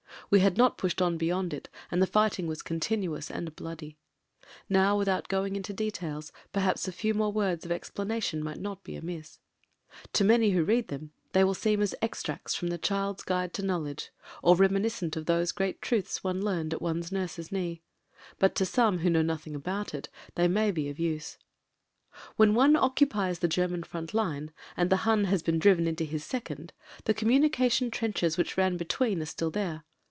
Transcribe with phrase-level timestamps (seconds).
[0.29, 3.97] We had not pushed on be yond it, and the fighting was continuous and bloody.
[4.69, 9.39] Now without going into details, perhaps a few words of explanation might not be amiss.
[10.13, 13.53] To many who may read them, they will seem as extracts from the ''Child's Guide
[13.55, 14.11] to Knowledge,"
[14.41, 17.81] or reminiscent of those great truths one learned at one's nurse*s knee.
[18.39, 21.39] But to some, who know nothing about it, they may be of use.
[22.37, 26.23] When one occupies the German front line and the Hun has been driven into his
[26.23, 26.71] second,
[27.03, 29.83] the communica tion trenches which ran between are still there.